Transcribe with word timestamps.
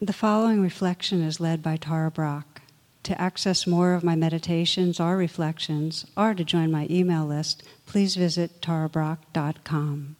The 0.00 0.12
following 0.12 0.62
reflection 0.62 1.22
is 1.22 1.40
led 1.40 1.60
by 1.60 1.76
Tara 1.76 2.08
Brach. 2.08 2.60
To 3.02 3.20
access 3.20 3.66
more 3.66 3.94
of 3.94 4.04
my 4.04 4.14
meditations 4.14 5.00
or 5.00 5.16
reflections, 5.16 6.06
or 6.16 6.34
to 6.34 6.44
join 6.44 6.70
my 6.70 6.86
email 6.88 7.26
list, 7.26 7.64
please 7.84 8.14
visit 8.14 8.60
tarabrach.com. 8.60 10.14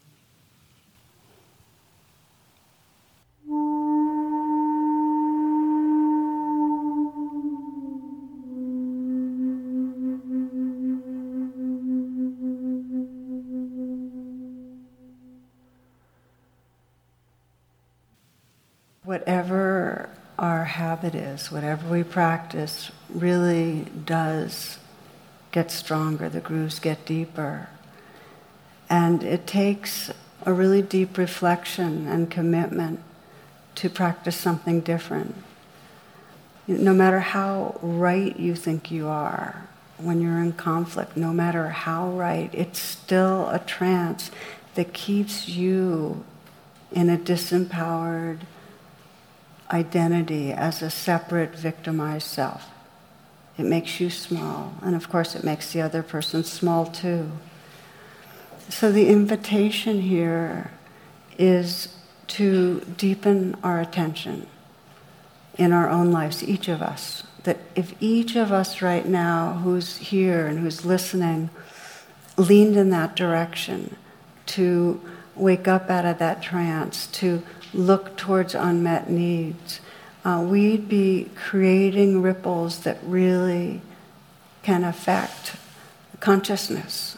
whatever 19.09 20.07
our 20.37 20.65
habit 20.65 21.15
is, 21.15 21.51
whatever 21.51 21.89
we 21.89 22.03
practice, 22.03 22.91
really 23.11 23.83
does 24.05 24.77
get 25.51 25.71
stronger, 25.71 26.29
the 26.29 26.39
grooves 26.39 26.77
get 26.77 27.07
deeper. 27.07 27.67
And 28.87 29.23
it 29.23 29.47
takes 29.47 30.11
a 30.45 30.53
really 30.53 30.83
deep 30.83 31.17
reflection 31.17 32.05
and 32.05 32.29
commitment 32.29 32.99
to 33.73 33.89
practice 33.89 34.35
something 34.35 34.81
different. 34.81 35.33
No 36.67 36.93
matter 36.93 37.19
how 37.19 37.79
right 37.81 38.39
you 38.39 38.53
think 38.53 38.91
you 38.91 39.07
are, 39.07 39.67
when 39.97 40.21
you're 40.21 40.37
in 40.37 40.53
conflict, 40.53 41.17
no 41.17 41.33
matter 41.33 41.69
how 41.69 42.11
right, 42.11 42.51
it's 42.53 42.77
still 42.77 43.49
a 43.49 43.57
trance 43.57 44.29
that 44.75 44.93
keeps 44.93 45.49
you 45.49 46.23
in 46.91 47.09
a 47.09 47.17
disempowered, 47.17 48.41
identity 49.71 50.51
as 50.51 50.81
a 50.81 50.89
separate 50.89 51.55
victimized 51.55 52.27
self. 52.27 52.69
It 53.57 53.65
makes 53.65 53.99
you 53.99 54.09
small, 54.09 54.73
and 54.81 54.95
of 54.95 55.09
course, 55.09 55.35
it 55.35 55.43
makes 55.43 55.73
the 55.73 55.81
other 55.81 56.01
person 56.01 56.43
small 56.43 56.85
too. 56.85 57.31
So, 58.69 58.91
the 58.91 59.09
invitation 59.09 60.01
here 60.01 60.71
is 61.37 61.89
to 62.27 62.81
deepen 62.81 63.57
our 63.63 63.81
attention 63.81 64.47
in 65.57 65.73
our 65.73 65.89
own 65.89 66.11
lives, 66.11 66.47
each 66.47 66.67
of 66.67 66.81
us. 66.81 67.23
That 67.43 67.57
if 67.75 67.93
each 67.99 68.35
of 68.35 68.51
us 68.51 68.81
right 68.81 69.05
now 69.05 69.53
who's 69.63 69.97
here 69.97 70.45
and 70.47 70.59
who's 70.59 70.85
listening 70.85 71.49
leaned 72.37 72.77
in 72.77 72.91
that 72.91 73.15
direction 73.15 73.97
to 74.47 75.01
wake 75.35 75.67
up 75.67 75.89
out 75.89 76.05
of 76.05 76.19
that 76.19 76.41
trance, 76.41 77.07
to 77.07 77.43
look 77.73 78.17
towards 78.17 78.55
unmet 78.55 79.09
needs, 79.09 79.79
uh, 80.25 80.43
we'd 80.45 80.89
be 80.89 81.29
creating 81.35 82.21
ripples 82.21 82.79
that 82.79 82.97
really 83.03 83.81
can 84.63 84.83
affect 84.83 85.55
consciousness, 86.19 87.17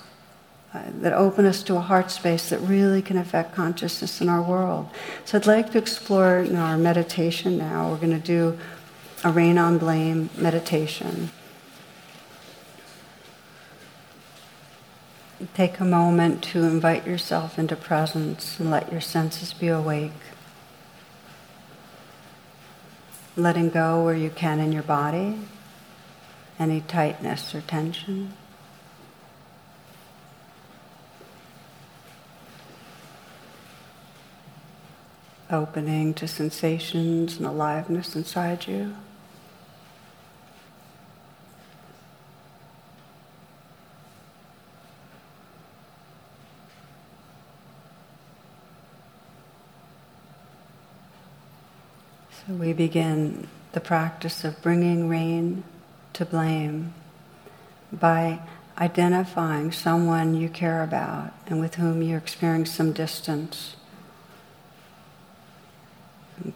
uh, 0.74 0.84
that 1.02 1.14
open 1.14 1.46
us 1.46 1.64
to 1.64 1.76
a 1.76 1.82
heart 1.82 2.12
space 2.12 2.50
that 2.50 2.60
really 2.60 3.02
can 3.02 3.18
affect 3.18 3.56
consciousness 3.56 4.22
in 4.22 4.30
our 4.30 4.42
world. 4.42 4.90
So 5.26 5.38
I'd 5.38 5.48
like 5.48 5.72
to 5.72 5.78
explore 5.78 6.40
in 6.40 6.56
our 6.56 6.78
meditation 6.78 7.58
now. 7.58 7.90
We're 7.90 7.98
going 7.98 8.12
to 8.12 8.20
do 8.20 8.58
a 9.24 9.32
rain 9.32 9.58
on 9.58 9.78
blame 9.78 10.30
meditation. 10.38 11.32
Take 15.56 15.80
a 15.80 15.86
moment 15.86 16.44
to 16.44 16.64
invite 16.64 17.08
yourself 17.08 17.58
into 17.58 17.76
presence 17.76 18.60
and 18.60 18.70
let 18.70 18.92
your 18.92 19.02
senses 19.02 19.54
be 19.54 19.68
awake 19.70 20.12
letting 23.36 23.70
go 23.70 24.04
where 24.04 24.16
you 24.16 24.30
can 24.30 24.60
in 24.60 24.72
your 24.72 24.84
body, 24.84 25.40
any 26.60 26.82
tightness 26.82 27.56
or 27.56 27.62
tension. 27.62 28.34
Opening 35.50 36.14
to 36.14 36.28
sensations 36.28 37.38
and 37.38 37.46
aliveness 37.46 38.16
inside 38.16 38.68
you. 38.68 38.96
We 52.60 52.74
begin 52.74 53.48
the 53.72 53.80
practice 53.80 54.44
of 54.44 54.62
bringing 54.62 55.08
rain 55.08 55.64
to 56.14 56.26
blame 56.26 56.94
by 57.94 58.42
identifying 58.78 59.72
someone 59.72 60.36
you 60.36 60.50
care 60.50 60.84
about 60.84 61.32
and 61.48 61.62
with 61.62 61.76
whom 61.76 62.02
you're 62.02 62.18
experiencing 62.18 62.74
some 62.74 62.92
distance, 62.92 63.78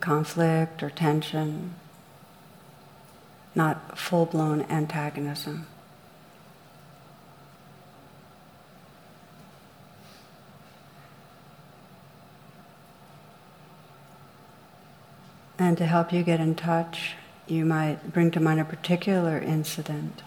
conflict 0.01 0.83
or 0.83 0.89
tension, 0.89 1.75
not 3.53 3.97
full 3.97 4.25
blown 4.25 4.63
antagonism. 4.63 5.65
And 15.75 15.79
to 15.79 15.87
help 15.87 16.13
you 16.13 16.23
get 16.23 16.39
in 16.39 16.55
touch, 16.55 17.15
you 17.47 17.65
might 17.65 18.13
bring 18.13 18.31
to 18.31 18.39
mind 18.39 18.61
a 18.61 18.63
particular 18.63 19.37
incident. 19.37 20.23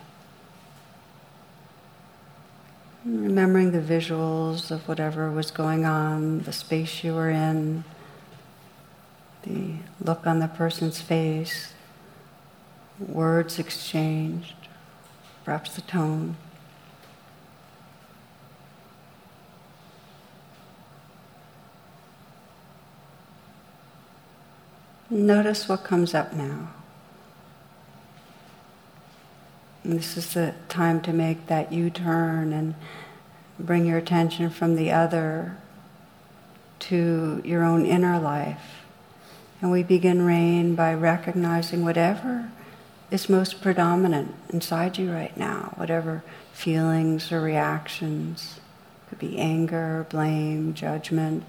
Remembering 3.03 3.73
the 3.73 3.81
visuals 3.81 4.71
of 4.71 4.87
whatever 4.87 5.31
was 5.31 5.51
going 5.51 5.87
on, 5.87 6.41
the 6.41 6.53
space 6.53 7.03
you 7.03 7.15
were 7.15 7.31
in, 7.31 7.85
the 9.45 9.77
look 10.03 10.27
on 10.27 10.41
the 10.41 10.49
person's 10.49 11.01
face, 11.01 11.73
words 12.99 13.59
exchanged, 13.59 14.69
perhaps 15.47 15.75
the 15.77 15.81
tone. 15.81 16.37
Notice 25.11 25.69
what 25.69 25.85
comes 25.85 26.13
up 26.13 26.35
now. 26.35 26.69
And 29.83 29.99
this 29.99 30.19
is 30.19 30.35
the 30.35 30.55
time 30.69 31.01
to 31.03 31.13
make 31.15 31.47
that 31.47 31.73
U 31.73 31.89
turn 31.89 32.53
and 32.53 32.75
bring 33.59 33.87
your 33.87 33.97
attention 33.97 34.51
from 34.51 34.77
the 34.77 34.91
other 34.91 35.57
to 36.81 37.41
your 37.43 37.65
own 37.65 37.87
inner 37.87 38.19
life. 38.19 38.85
And 39.63 39.71
we 39.71 39.83
begin 39.83 40.23
rain 40.23 40.75
by 40.75 40.93
recognizing 40.93 41.85
whatever 41.85 42.51
is 43.11 43.31
most 43.31 43.63
predominant 43.63 44.35
inside 44.51 44.99
you 44.99 45.11
right 45.11 45.35
now, 45.37 45.73
whatever 45.77 46.23
feelings 46.53 47.33
or 47.33 47.41
reactions. 47.41 48.61
Could 49.09 49.19
be 49.19 49.39
anger, 49.39 50.07
blame, 50.11 50.75
judgment 50.75 51.45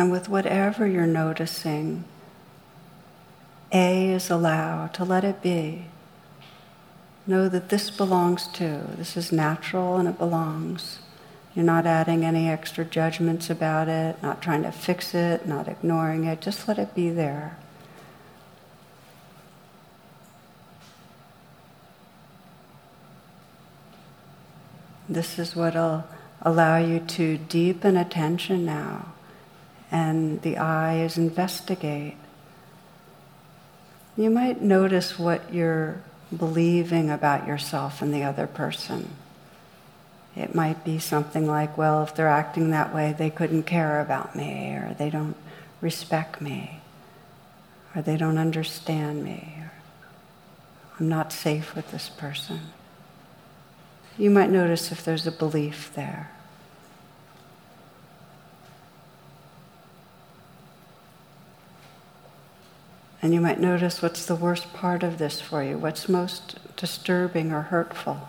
And 0.00 0.10
with 0.10 0.30
whatever 0.30 0.86
you're 0.86 1.06
noticing, 1.06 2.04
A 3.70 4.08
is 4.08 4.30
allow 4.30 4.86
to 4.86 5.04
let 5.04 5.24
it 5.24 5.42
be. 5.42 5.88
Know 7.26 7.50
that 7.50 7.68
this 7.68 7.90
belongs 7.90 8.46
to. 8.54 8.86
This 8.96 9.14
is 9.14 9.30
natural 9.30 9.98
and 9.98 10.08
it 10.08 10.16
belongs. 10.16 11.00
You're 11.54 11.66
not 11.66 11.84
adding 11.84 12.24
any 12.24 12.48
extra 12.48 12.82
judgments 12.82 13.50
about 13.50 13.88
it, 13.88 14.22
not 14.22 14.40
trying 14.40 14.62
to 14.62 14.72
fix 14.72 15.12
it, 15.12 15.46
not 15.46 15.68
ignoring 15.68 16.24
it. 16.24 16.40
Just 16.40 16.66
let 16.66 16.78
it 16.78 16.94
be 16.94 17.10
there. 17.10 17.58
This 25.10 25.38
is 25.38 25.54
what 25.54 25.74
will 25.74 26.04
allow 26.40 26.78
you 26.78 27.00
to 27.00 27.36
deepen 27.36 27.98
attention 27.98 28.64
now 28.64 29.12
and 29.90 30.40
the 30.42 30.56
is 31.04 31.18
investigate. 31.18 32.16
You 34.16 34.30
might 34.30 34.60
notice 34.60 35.18
what 35.18 35.52
you're 35.52 36.02
believing 36.36 37.10
about 37.10 37.46
yourself 37.46 38.02
and 38.02 38.14
the 38.14 38.22
other 38.22 38.46
person. 38.46 39.10
It 40.36 40.54
might 40.54 40.84
be 40.84 40.98
something 40.98 41.46
like, 41.46 41.76
well, 41.76 42.02
if 42.02 42.14
they're 42.14 42.28
acting 42.28 42.70
that 42.70 42.94
way, 42.94 43.14
they 43.16 43.30
couldn't 43.30 43.64
care 43.64 44.00
about 44.00 44.36
me, 44.36 44.74
or 44.74 44.94
they 44.98 45.10
don't 45.10 45.36
respect 45.80 46.40
me, 46.40 46.80
or 47.94 48.02
they 48.02 48.16
don't 48.16 48.38
understand 48.38 49.24
me, 49.24 49.54
or 49.58 49.72
I'm 50.98 51.08
not 51.08 51.32
safe 51.32 51.74
with 51.74 51.90
this 51.90 52.08
person. 52.08 52.60
you 54.16 54.30
might 54.30 54.50
notice 54.50 54.92
if 54.92 55.04
there's 55.04 55.26
a 55.26 55.32
belief 55.32 55.90
there. 55.94 56.30
And 63.22 63.34
you 63.34 63.40
might 63.40 63.60
notice 63.60 64.00
what's 64.00 64.24
the 64.24 64.34
worst 64.34 64.72
part 64.72 65.02
of 65.02 65.18
this 65.18 65.40
for 65.40 65.62
you, 65.62 65.76
what's 65.76 66.08
most 66.08 66.58
disturbing 66.76 67.52
or 67.52 67.62
hurtful. 67.62 68.28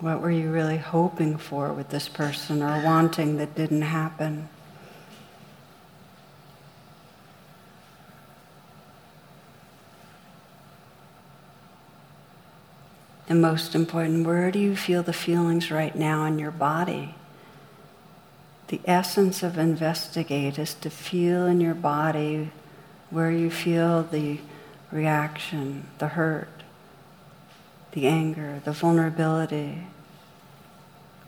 What 0.00 0.20
were 0.20 0.32
you 0.32 0.50
really 0.50 0.78
hoping 0.78 1.38
for 1.38 1.72
with 1.72 1.90
this 1.90 2.08
person 2.08 2.60
or 2.60 2.84
wanting 2.84 3.36
that 3.36 3.54
didn't 3.54 3.82
happen? 3.82 4.48
And 13.32 13.40
most 13.40 13.74
important, 13.74 14.26
where 14.26 14.50
do 14.50 14.58
you 14.58 14.76
feel 14.76 15.02
the 15.02 15.14
feelings 15.14 15.70
right 15.70 15.96
now 15.96 16.26
in 16.26 16.38
your 16.38 16.50
body? 16.50 17.14
The 18.68 18.78
essence 18.84 19.42
of 19.42 19.56
investigate 19.56 20.58
is 20.58 20.74
to 20.74 20.90
feel 20.90 21.46
in 21.46 21.58
your 21.58 21.72
body 21.72 22.50
where 23.08 23.30
you 23.30 23.50
feel 23.50 24.02
the 24.02 24.38
reaction, 24.90 25.86
the 25.96 26.08
hurt, 26.08 26.62
the 27.92 28.06
anger, 28.06 28.60
the 28.66 28.72
vulnerability. 28.72 29.78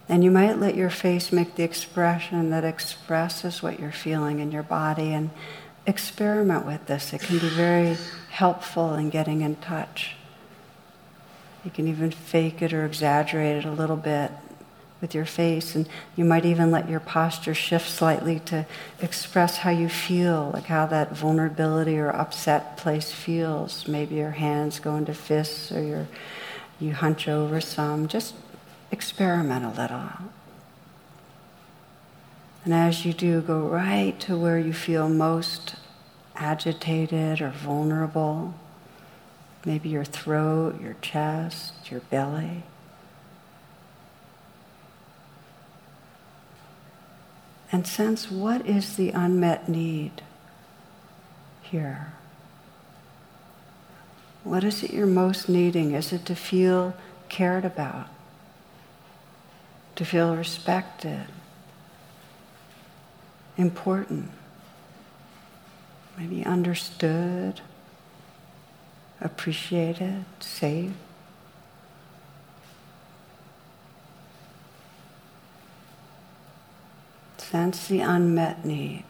And 0.06 0.22
you 0.22 0.30
might 0.30 0.58
let 0.58 0.74
your 0.74 0.90
face 0.90 1.32
make 1.32 1.54
the 1.54 1.64
expression 1.64 2.50
that 2.50 2.64
expresses 2.64 3.62
what 3.62 3.80
you're 3.80 3.92
feeling 3.92 4.40
in 4.40 4.52
your 4.52 4.62
body 4.62 5.14
and 5.14 5.30
experiment 5.86 6.66
with 6.66 6.84
this. 6.84 7.14
It 7.14 7.22
can 7.22 7.38
be 7.38 7.48
very 7.48 7.96
helpful 8.28 8.92
in 8.92 9.08
getting 9.08 9.40
in 9.40 9.56
touch. 9.56 10.16
You 11.64 11.70
can 11.70 11.88
even 11.88 12.10
fake 12.10 12.60
it 12.60 12.72
or 12.72 12.84
exaggerate 12.84 13.56
it 13.56 13.64
a 13.64 13.72
little 13.72 13.96
bit 13.96 14.30
with 15.00 15.14
your 15.14 15.24
face, 15.24 15.74
and 15.74 15.88
you 16.16 16.24
might 16.24 16.46
even 16.46 16.70
let 16.70 16.88
your 16.88 17.00
posture 17.00 17.54
shift 17.54 17.88
slightly 17.88 18.40
to 18.40 18.64
express 19.00 19.58
how 19.58 19.70
you 19.70 19.88
feel, 19.88 20.50
like 20.54 20.64
how 20.64 20.86
that 20.86 21.14
vulnerability 21.14 21.98
or 21.98 22.10
upset 22.10 22.76
place 22.76 23.12
feels. 23.12 23.86
Maybe 23.86 24.14
your 24.14 24.30
hands 24.30 24.78
go 24.78 24.96
into 24.96 25.12
fists 25.12 25.70
or 25.72 25.82
your, 25.82 26.08
you 26.80 26.94
hunch 26.94 27.28
over 27.28 27.60
some. 27.60 28.08
Just 28.08 28.34
experiment 28.90 29.64
a 29.64 29.80
little. 29.80 30.08
And 32.64 32.72
as 32.72 33.04
you 33.04 33.12
do, 33.12 33.42
go 33.42 33.60
right 33.60 34.18
to 34.20 34.38
where 34.38 34.58
you 34.58 34.72
feel 34.72 35.08
most 35.08 35.74
agitated 36.36 37.42
or 37.42 37.50
vulnerable 37.50 38.54
maybe 39.64 39.88
your 39.88 40.04
throat, 40.04 40.80
your 40.80 40.96
chest, 41.00 41.90
your 41.90 42.00
belly. 42.00 42.64
And 47.72 47.86
sense 47.86 48.30
what 48.30 48.66
is 48.66 48.96
the 48.96 49.10
unmet 49.10 49.68
need 49.68 50.22
here? 51.62 52.12
What 54.44 54.62
is 54.62 54.82
it 54.82 54.92
you're 54.92 55.06
most 55.06 55.48
needing? 55.48 55.92
Is 55.92 56.12
it 56.12 56.26
to 56.26 56.36
feel 56.36 56.94
cared 57.28 57.64
about? 57.64 58.06
To 59.96 60.04
feel 60.04 60.36
respected? 60.36 61.26
Important? 63.56 64.30
Maybe 66.18 66.44
understood? 66.44 67.60
Appreciated, 69.24 70.24
safe. 70.38 70.92
Sense 77.38 77.88
the 77.88 78.00
unmet 78.00 78.64
need. 78.64 79.04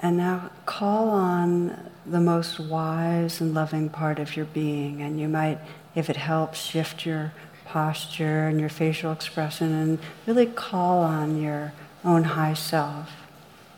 And 0.00 0.16
now 0.16 0.50
call 0.64 1.10
on 1.10 1.90
the 2.06 2.20
most 2.20 2.58
wise 2.58 3.40
and 3.40 3.52
loving 3.52 3.88
part 3.88 4.18
of 4.18 4.36
your 4.36 4.46
being. 4.46 5.02
And 5.02 5.20
you 5.20 5.28
might, 5.28 5.58
if 5.94 6.08
it 6.08 6.16
helps, 6.16 6.60
shift 6.60 7.04
your 7.04 7.32
posture 7.68 8.48
and 8.48 8.58
your 8.58 8.68
facial 8.68 9.12
expression 9.12 9.72
and 9.72 9.98
really 10.26 10.46
call 10.46 11.02
on 11.02 11.40
your 11.40 11.72
own 12.04 12.24
high 12.24 12.54
self, 12.54 13.10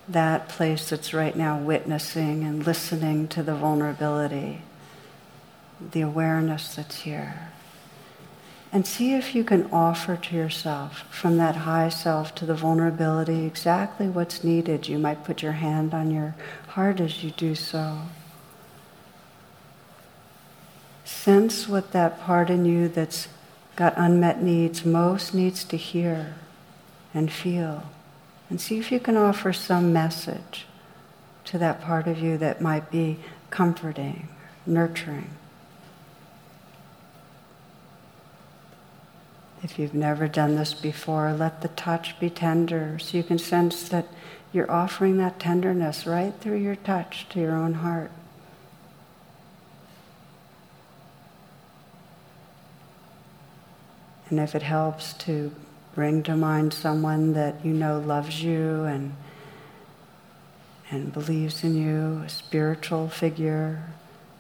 that 0.09 0.49
place 0.49 0.91
that's 0.91 1.13
right 1.13 1.37
now 1.37 1.59
witnessing 1.59 2.45
and 2.45 2.67
listening 2.67 3.27
to 3.29 3.43
the 3.43 3.55
vulnerability, 3.55 4.63
the 5.93 6.01
awareness 6.01 6.75
that's 6.75 7.01
here. 7.01 7.51
And 8.73 8.87
see 8.87 9.15
if 9.15 9.35
you 9.35 9.43
can 9.43 9.69
offer 9.73 10.17
to 10.17 10.37
yourself 10.37 11.05
from 11.11 11.37
that 11.39 11.57
high 11.57 11.89
self 11.89 12.35
to 12.37 12.47
the 12.47 12.55
vulnerability 12.55 13.45
exactly 13.45 14.09
what's 14.09 14.45
needed. 14.45 14.87
You 14.87 14.99
might 14.99 15.25
put 15.25 15.43
your 15.43 15.53
hand 15.53 15.93
on 15.93 16.13
your 16.13 16.37
heart 16.69 17.01
as 17.01 17.25
you 17.25 17.33
do 17.33 17.57
so. 17.57 18.03
Sense 21.05 21.69
what 21.69 21.91
that 21.91 22.21
part 22.21 22.49
in 22.49 22.65
you 22.65 22.89
that's 22.89 23.27
got 23.81 23.95
unmet 23.97 24.43
needs, 24.43 24.85
most 24.85 25.33
needs 25.33 25.65
to 25.65 25.75
hear 25.75 26.35
and 27.15 27.33
feel. 27.33 27.85
And 28.51 28.61
see 28.61 28.79
if 28.79 28.93
you 28.93 29.01
can 29.01 29.17
offer 29.17 29.55
some 29.55 29.91
message 29.91 30.67
to 31.47 31.57
that 31.57 31.81
part 31.81 32.07
of 32.07 32.19
you 32.19 32.37
that 32.37 32.61
might 32.61 32.91
be 32.91 33.19
comforting, 33.49 34.29
nurturing. 34.67 35.31
If 39.63 39.79
you've 39.79 39.95
never 39.95 40.29
done 40.29 40.57
this 40.57 40.75
before, 40.75 41.33
let 41.33 41.63
the 41.63 41.69
touch 41.69 42.21
be 42.21 42.29
tender 42.29 42.99
so 42.99 43.17
you 43.17 43.23
can 43.23 43.39
sense 43.39 43.89
that 43.89 44.09
you're 44.53 44.71
offering 44.71 45.17
that 45.17 45.41
tenderness 45.41 46.07
right 46.07 46.35
through 46.39 46.59
your 46.59 46.77
touch 46.77 47.27
to 47.31 47.41
your 47.41 47.57
own 47.57 47.73
heart. 47.73 48.11
And 54.31 54.39
if 54.39 54.55
it 54.55 54.63
helps 54.63 55.13
to 55.25 55.53
bring 55.95 56.23
to 56.23 56.37
mind 56.37 56.73
someone 56.73 57.33
that 57.35 57.65
you 57.65 57.73
know 57.73 57.99
loves 57.99 58.43
you 58.43 58.85
and 58.85 59.15
and 60.91 61.13
believes 61.13 61.63
in 61.63 61.77
you, 61.77 62.23
a 62.25 62.29
spiritual 62.29 63.09
figure, 63.09 63.93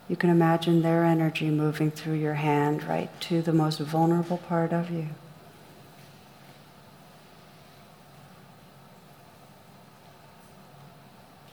you 0.09 0.17
can 0.17 0.31
imagine 0.31 0.83
their 0.83 1.05
energy 1.05 1.49
moving 1.49 1.93
through 1.93 2.15
your 2.15 2.35
hand 2.35 2.83
right 2.83 3.09
to 3.21 3.41
the 3.41 3.53
most 3.53 3.79
vulnerable 3.79 4.39
part 4.39 4.73
of 4.73 4.91
you. 4.91 5.09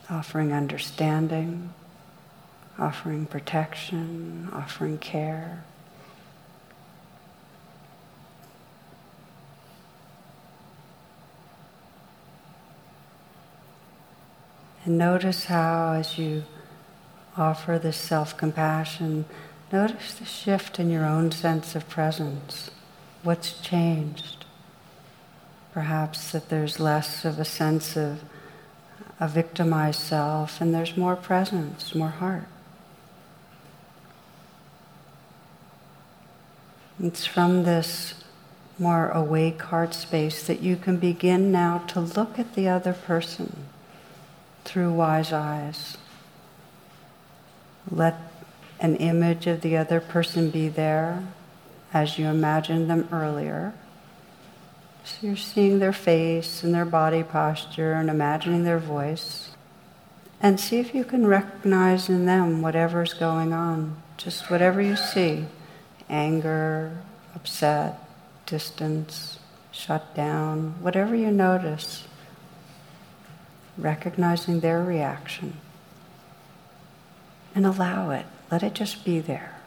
Offering 0.10 0.52
understanding, 0.52 1.74
offering 2.80 3.28
protection, 3.28 4.50
offering 4.52 4.98
care. 4.98 5.64
And 14.88 14.98
notice 14.98 15.44
how, 15.46 15.96
as 15.96 16.18
you 16.18 16.46
offer 17.36 17.78
this 17.78 17.98
self 17.98 18.38
compassion, 18.38 19.26
notice 19.70 20.14
the 20.14 20.24
shift 20.24 20.80
in 20.80 20.90
your 20.90 21.06
own 21.06 21.30
sense 21.34 21.76
of 21.76 21.90
presence. 21.90 22.72
What's 23.22 23.60
changed? 23.60 24.46
Perhaps 25.74 26.32
that 26.32 26.48
there's 26.48 26.80
less 26.80 27.26
of 27.26 27.38
a 27.38 27.44
sense 27.44 27.98
of 27.98 28.24
a 29.20 29.28
victimized 29.28 30.00
self 30.00 30.62
and 30.62 30.74
there's 30.74 30.96
more 30.96 31.18
presence, 31.18 31.94
more 31.94 32.08
heart. 32.08 32.48
It's 37.04 37.26
from 37.26 37.64
this 37.64 38.24
more 38.80 39.10
awake 39.10 39.62
heart 39.64 39.94
space 39.94 40.48
that 40.48 40.62
you 40.62 40.78
can 40.78 40.96
begin 40.96 41.52
now 41.52 41.80
to 41.90 42.00
look 42.00 42.40
at 42.40 42.56
the 42.56 42.70
other 42.70 42.94
person 42.94 43.68
through 44.68 44.92
wise 44.92 45.32
eyes. 45.32 45.98
Let 47.90 48.16
an 48.80 48.98
image 48.98 49.48
of 49.48 49.62
the 49.62 49.78
other 49.78 50.00
person 50.00 50.50
be 50.50 50.68
there 50.68 51.26
as 51.94 52.20
you 52.20 52.28
imagined 52.28 52.90
them 52.90 53.08
earlier. 53.12 53.74
So 55.06 55.16
you're 55.22 55.38
seeing 55.38 55.80
their 55.80 55.94
face 55.94 56.64
and 56.64 56.76
their 56.76 56.86
body 56.86 57.24
posture 57.24 57.94
and 57.94 58.10
imagining 58.10 58.66
their 58.66 58.78
voice. 58.78 59.52
And 60.42 60.60
see 60.60 60.80
if 60.80 60.94
you 60.94 61.06
can 61.06 61.26
recognize 61.26 62.10
in 62.10 62.26
them 62.26 62.62
whatever's 62.62 63.14
going 63.14 63.54
on, 63.54 63.96
just 64.18 64.52
whatever 64.52 64.82
you 64.82 64.98
see. 64.98 65.46
anger, 66.10 66.98
upset, 67.36 68.00
distance, 68.46 69.40
shut 69.72 70.16
down, 70.16 70.76
whatever 70.82 71.16
you 71.16 71.32
notice, 71.32 72.08
recognizing 73.78 74.60
their 74.60 74.84
reaction. 74.84 75.54
And 77.54 77.66
allow 77.66 78.12
it. 78.12 78.26
Let 78.52 78.64
it 78.64 78.74
just 78.74 79.04
be 79.04 79.20
there. 79.20 79.60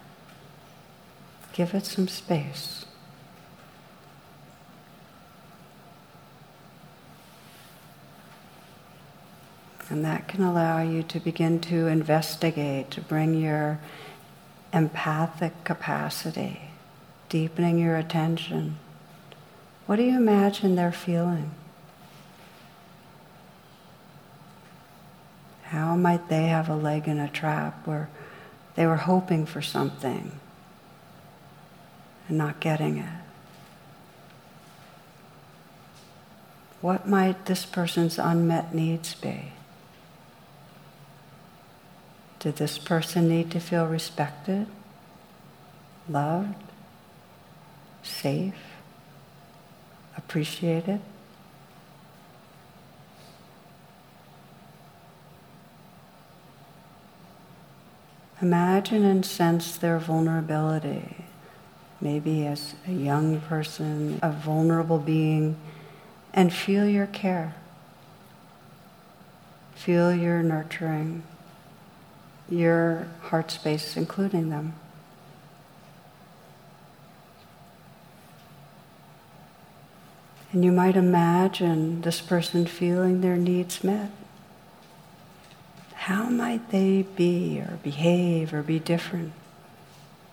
Give 1.52 1.74
it 1.74 1.86
some 1.86 2.08
space. 2.08 2.84
And 9.88 10.04
that 10.04 10.28
can 10.28 10.42
allow 10.42 10.80
you 10.80 11.02
to 11.02 11.18
begin 11.18 11.60
to 11.62 11.88
investigate, 11.88 12.92
to 12.92 13.00
bring 13.00 13.34
your 13.34 13.80
empathic 14.72 15.64
capacity, 15.64 16.60
deepening 17.28 17.78
your 17.78 17.96
attention. 17.96 18.76
What 19.86 19.96
do 19.96 20.04
you 20.04 20.16
imagine 20.16 20.76
they're 20.76 20.92
feeling? 20.92 21.50
How 25.70 25.94
might 25.94 26.28
they 26.28 26.48
have 26.48 26.68
a 26.68 26.74
leg 26.74 27.06
in 27.06 27.20
a 27.20 27.28
trap 27.28 27.86
where 27.86 28.08
they 28.74 28.86
were 28.86 28.96
hoping 28.96 29.46
for 29.46 29.62
something 29.62 30.32
and 32.26 32.36
not 32.36 32.58
getting 32.58 32.98
it? 32.98 33.20
What 36.80 37.06
might 37.06 37.46
this 37.46 37.64
person's 37.64 38.18
unmet 38.18 38.74
needs 38.74 39.14
be? 39.14 39.52
Did 42.40 42.56
this 42.56 42.76
person 42.76 43.28
need 43.28 43.52
to 43.52 43.60
feel 43.60 43.86
respected, 43.86 44.66
loved, 46.08 46.64
safe, 48.02 48.74
appreciated? 50.16 51.00
Imagine 58.42 59.04
and 59.04 59.24
sense 59.24 59.76
their 59.76 59.98
vulnerability. 59.98 61.24
Maybe 62.00 62.46
as 62.46 62.74
a 62.86 62.92
young 62.92 63.40
person, 63.42 64.18
a 64.22 64.32
vulnerable 64.32 64.98
being, 64.98 65.56
and 66.32 66.52
feel 66.52 66.86
your 66.86 67.06
care. 67.06 67.54
Feel 69.74 70.14
your 70.14 70.42
nurturing 70.42 71.22
your 72.50 73.06
heart 73.22 73.50
space, 73.50 73.96
including 73.96 74.50
them. 74.50 74.74
And 80.52 80.64
you 80.64 80.72
might 80.72 80.96
imagine 80.96 82.00
this 82.00 82.20
person 82.20 82.66
feeling 82.66 83.20
their 83.20 83.36
needs 83.36 83.84
met. 83.84 84.10
How 86.04 86.28
might 86.28 86.70
they 86.70 87.02
be 87.02 87.60
or 87.60 87.78
behave 87.82 88.52
or 88.52 88.62
be 88.62 88.78
different 88.78 89.32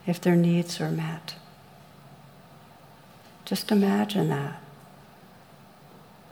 if 0.05 0.19
their 0.19 0.35
needs 0.35 0.81
are 0.81 0.91
met? 0.91 1.35
Just 3.45 3.71
imagine 3.71 4.29
that. 4.29 4.61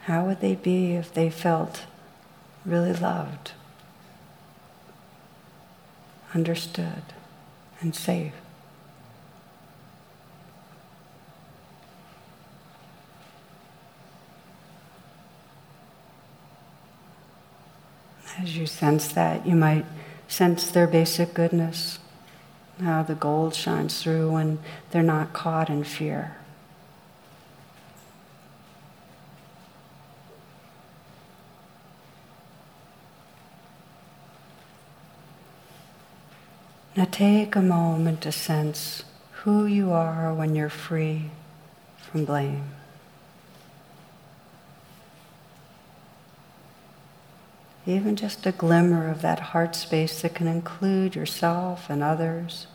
How 0.01 0.25
would 0.25 0.41
they 0.41 0.55
be 0.55 0.93
if 0.93 1.13
they 1.13 1.29
felt 1.29 1.85
really 2.65 2.93
loved? 2.93 3.51
understood, 6.35 7.01
and 7.79 7.95
safe. 7.95 8.33
As 18.37 18.57
you 18.57 18.65
sense 18.65 19.07
that, 19.13 19.47
you 19.47 19.55
might 19.55 19.85
sense 20.27 20.69
their 20.69 20.87
basic 20.87 21.33
goodness, 21.33 21.99
how 22.81 23.03
the 23.03 23.15
gold 23.15 23.55
shines 23.55 24.01
through 24.01 24.31
when 24.31 24.59
they're 24.91 25.01
not 25.01 25.31
caught 25.31 25.69
in 25.69 25.83
fear. 25.83 26.35
Now 36.97 37.05
take 37.11 37.55
a 37.55 37.61
moment 37.61 38.21
to 38.21 38.31
sense 38.31 39.03
who 39.43 39.65
you 39.65 39.91
are 39.91 40.33
when 40.33 40.55
you're 40.55 40.69
free 40.69 41.29
from 41.97 42.25
blame. 42.25 42.71
Even 47.87 48.15
just 48.15 48.45
a 48.45 48.51
glimmer 48.51 49.09
of 49.09 49.21
that 49.21 49.39
heart 49.39 49.75
space 49.75 50.21
that 50.21 50.33
can 50.33 50.47
include 50.47 51.15
yourself 51.15 51.89
and 51.89 52.01
others. 52.01 52.65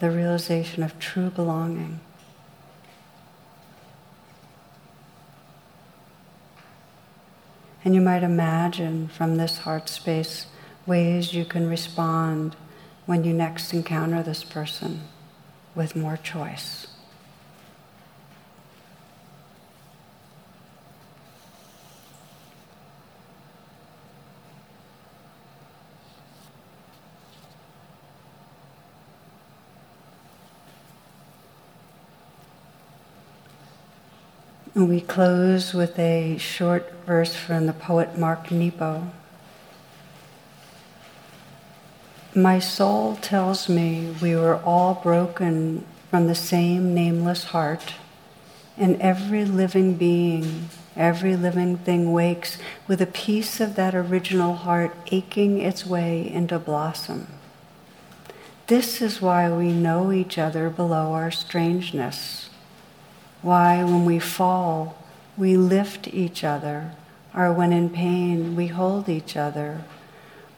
The 0.00 0.10
realization 0.10 0.82
of 0.82 0.98
true 0.98 1.30
belonging. 1.30 2.00
And 7.84 7.94
you 7.94 8.00
might 8.00 8.24
imagine 8.24 9.06
from 9.06 9.36
this 9.36 9.58
heart 9.58 9.88
space 9.88 10.46
ways 10.86 11.32
you 11.32 11.44
can 11.44 11.68
respond 11.68 12.56
when 13.06 13.22
you 13.22 13.32
next 13.32 13.72
encounter 13.72 14.24
this 14.24 14.42
person 14.42 15.02
with 15.76 15.94
more 15.94 16.16
choice. 16.16 16.88
And 34.76 34.90
we 34.90 35.00
close 35.00 35.72
with 35.72 35.98
a 35.98 36.36
short 36.36 36.92
verse 37.06 37.34
from 37.34 37.64
the 37.64 37.72
poet 37.72 38.18
Mark 38.18 38.50
Nepo. 38.50 39.10
My 42.34 42.58
soul 42.58 43.16
tells 43.16 43.70
me 43.70 44.14
we 44.20 44.36
were 44.36 44.56
all 44.56 45.00
broken 45.02 45.86
from 46.10 46.26
the 46.26 46.34
same 46.34 46.92
nameless 46.92 47.44
heart, 47.44 47.94
and 48.76 49.00
every 49.00 49.46
living 49.46 49.94
being, 49.94 50.68
every 50.94 51.36
living 51.36 51.78
thing 51.78 52.12
wakes 52.12 52.58
with 52.86 53.00
a 53.00 53.06
piece 53.06 53.62
of 53.62 53.76
that 53.76 53.94
original 53.94 54.56
heart 54.56 54.94
aching 55.10 55.58
its 55.58 55.86
way 55.86 56.30
into 56.30 56.58
blossom. 56.58 57.28
This 58.66 59.00
is 59.00 59.22
why 59.22 59.50
we 59.50 59.72
know 59.72 60.12
each 60.12 60.36
other 60.36 60.68
below 60.68 61.14
our 61.14 61.30
strangeness. 61.30 62.50
Why, 63.42 63.84
when 63.84 64.04
we 64.04 64.18
fall, 64.18 64.96
we 65.36 65.56
lift 65.56 66.08
each 66.08 66.42
other, 66.44 66.92
or 67.34 67.52
when 67.52 67.72
in 67.72 67.90
pain, 67.90 68.56
we 68.56 68.68
hold 68.68 69.08
each 69.08 69.36
other 69.36 69.84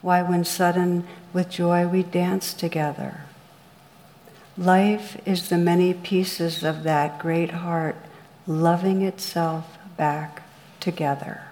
why, 0.01 0.23
when 0.23 0.45
sudden 0.45 1.07
with 1.33 1.51
joy, 1.51 1.87
we 1.87 2.03
dance 2.03 2.55
together. 2.55 3.23
Life 4.57 5.21
is 5.27 5.49
the 5.49 5.59
many 5.59 5.93
pieces 5.93 6.63
of 6.63 6.83
that 6.85 7.19
great 7.19 7.51
heart 7.51 7.97
loving 8.47 9.03
itself 9.03 9.79
back 9.97 10.43
together. 10.81 11.43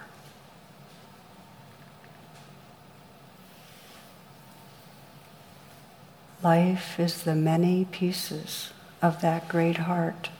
Life 6.42 7.00
is 7.00 7.24
the 7.24 7.34
many 7.34 7.84
pieces 7.84 8.70
of 9.02 9.20
that 9.20 9.48
great 9.48 9.78
heart 9.78 10.30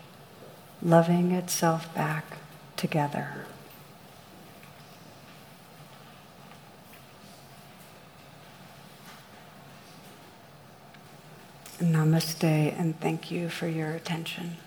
loving 0.87 1.33
itself 1.33 1.93
back 1.97 2.25
together. 2.77 3.45
Namaste, 11.81 12.45
and 12.79 12.99
thank 13.01 13.33
you 13.33 13.49
for 13.49 13.67
your 13.67 13.91
attention. 13.91 14.59